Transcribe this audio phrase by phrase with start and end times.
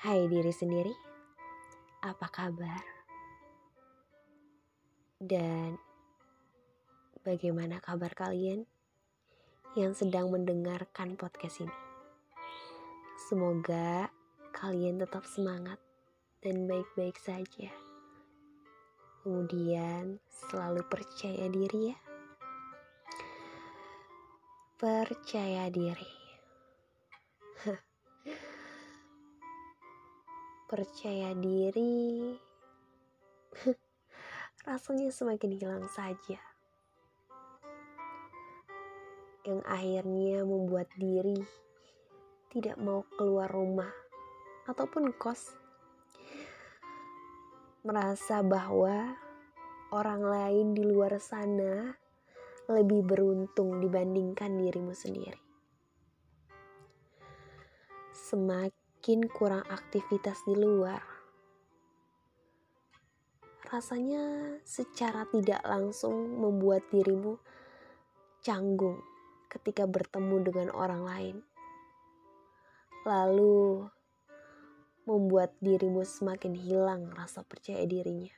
[0.00, 0.96] Hai diri sendiri,
[2.00, 2.80] apa kabar?
[5.20, 5.76] Dan
[7.20, 8.64] bagaimana kabar kalian
[9.76, 11.76] yang sedang mendengarkan podcast ini?
[13.28, 14.08] Semoga
[14.56, 15.76] kalian tetap semangat
[16.40, 17.68] dan baik-baik saja.
[19.20, 21.98] Kemudian selalu percaya diri ya.
[24.80, 26.19] Percaya diri.
[30.70, 32.30] Percaya diri.
[34.70, 36.38] Rasanya semakin hilang saja.
[39.42, 41.42] Yang akhirnya membuat diri
[42.54, 43.90] tidak mau keluar rumah
[44.70, 45.58] ataupun kos.
[47.82, 49.18] Merasa bahwa
[49.90, 51.98] orang lain di luar sana
[52.70, 55.42] lebih beruntung dibandingkan dirimu sendiri.
[58.14, 61.00] Semakin makin kurang aktivitas di luar.
[63.72, 67.40] Rasanya secara tidak langsung membuat dirimu
[68.44, 69.00] canggung
[69.48, 71.36] ketika bertemu dengan orang lain.
[73.08, 73.88] Lalu
[75.08, 78.36] membuat dirimu semakin hilang rasa percaya dirinya.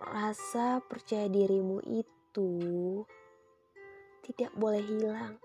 [0.00, 2.48] Rasa percaya dirimu itu
[4.24, 5.36] tidak boleh hilang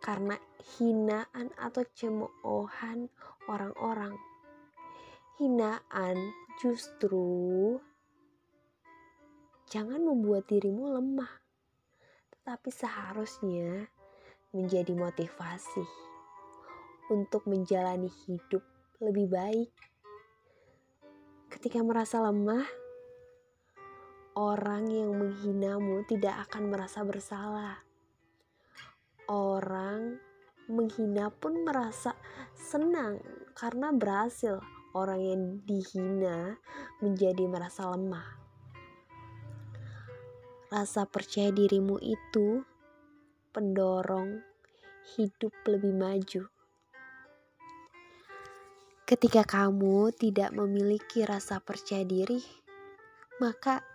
[0.00, 0.36] karena
[0.76, 3.08] hinaan atau cemoohan
[3.48, 4.16] orang-orang.
[5.36, 6.16] Hinaan
[6.60, 7.76] justru
[9.68, 11.32] jangan membuat dirimu lemah,
[12.32, 13.90] tetapi seharusnya
[14.54, 15.84] menjadi motivasi
[17.12, 18.64] untuk menjalani hidup
[19.04, 19.70] lebih baik.
[21.52, 22.64] Ketika merasa lemah,
[24.36, 27.85] orang yang menghinamu tidak akan merasa bersalah
[29.26, 30.18] orang
[30.66, 32.14] menghina pun merasa
[32.54, 33.22] senang
[33.54, 34.58] karena berhasil
[34.94, 36.58] orang yang dihina
[36.98, 38.26] menjadi merasa lemah.
[40.66, 42.66] Rasa percaya dirimu itu
[43.54, 44.42] pendorong
[45.14, 46.42] hidup lebih maju.
[49.06, 52.42] Ketika kamu tidak memiliki rasa percaya diri,
[53.38, 53.86] maka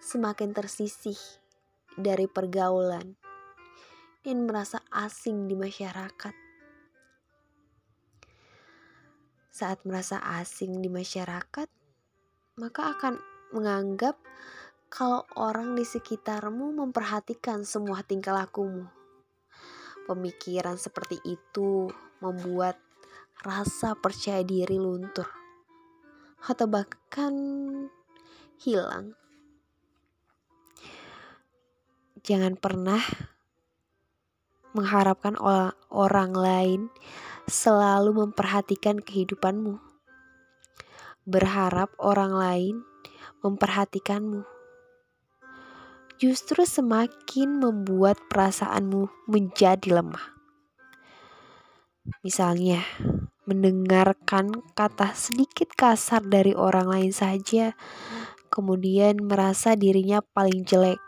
[0.00, 1.20] semakin tersisih
[2.00, 3.25] dari pergaulan
[4.26, 6.34] dan merasa asing di masyarakat.
[9.54, 11.70] Saat merasa asing di masyarakat,
[12.58, 13.22] maka akan
[13.54, 14.18] menganggap
[14.90, 18.90] kalau orang di sekitarmu memperhatikan semua tingkah lakumu.
[20.10, 21.86] Pemikiran seperti itu
[22.18, 22.82] membuat
[23.46, 25.30] rasa percaya diri luntur
[26.50, 27.34] atau bahkan
[28.58, 29.14] hilang.
[32.26, 32.98] Jangan pernah
[34.76, 35.40] mengharapkan
[35.88, 36.80] orang lain
[37.48, 39.80] selalu memperhatikan kehidupanmu.
[41.24, 42.74] Berharap orang lain
[43.40, 44.44] memperhatikanmu.
[46.20, 50.36] Justru semakin membuat perasaanmu menjadi lemah.
[52.22, 52.86] Misalnya,
[53.46, 57.74] mendengarkan kata sedikit kasar dari orang lain saja,
[58.48, 61.02] kemudian merasa dirinya paling jelek.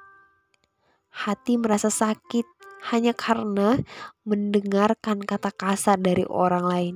[1.09, 3.83] Hati merasa sakit hanya karena
[4.23, 6.95] mendengarkan kata kasar dari orang lain.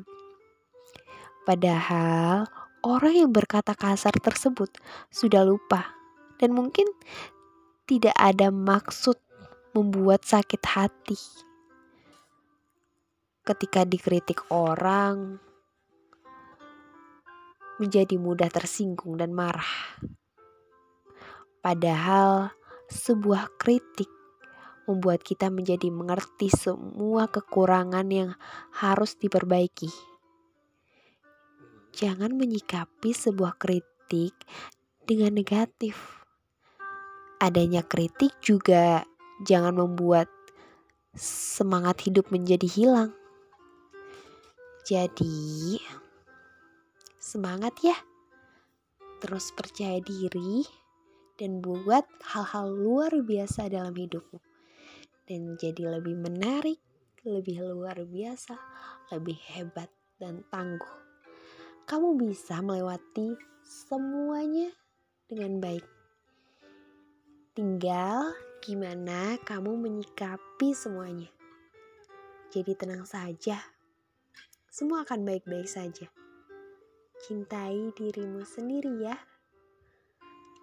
[1.43, 2.47] Padahal
[2.87, 4.71] orang yang berkata kasar tersebut
[5.11, 5.91] sudah lupa
[6.39, 6.87] dan mungkin
[7.91, 9.19] tidak ada maksud
[9.75, 11.19] membuat sakit hati.
[13.43, 15.43] Ketika dikritik orang,
[17.83, 19.99] menjadi mudah tersinggung dan marah.
[21.59, 22.55] Padahal
[22.87, 24.22] sebuah kritik
[24.87, 28.31] membuat kita menjadi mengerti semua kekurangan yang
[28.75, 29.89] harus diperbaiki.
[31.93, 34.35] Jangan menyikapi sebuah kritik
[35.05, 36.25] dengan negatif.
[37.39, 39.05] Adanya kritik juga
[39.45, 40.31] jangan membuat
[41.19, 43.11] semangat hidup menjadi hilang.
[44.83, 45.79] Jadi,
[47.23, 47.95] semangat ya,
[49.23, 50.67] terus percaya diri,
[51.39, 52.03] dan buat
[52.35, 54.52] hal-hal luar biasa dalam hidupmu
[55.33, 56.77] dan menjadi lebih menarik,
[57.25, 58.53] lebih luar biasa,
[59.17, 59.89] lebih hebat
[60.21, 60.97] dan tangguh.
[61.89, 63.33] Kamu bisa melewati
[63.65, 64.69] semuanya
[65.25, 65.89] dengan baik.
[67.57, 71.33] Tinggal gimana kamu menyikapi semuanya.
[72.53, 73.57] Jadi tenang saja.
[74.69, 76.13] Semua akan baik-baik saja.
[77.25, 79.17] Cintai dirimu sendiri ya.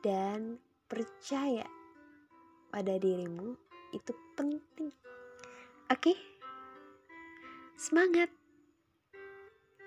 [0.06, 1.66] Dan percaya
[2.70, 4.92] pada dirimu itu penting.
[5.90, 6.14] Oke?
[7.76, 8.39] Semangat!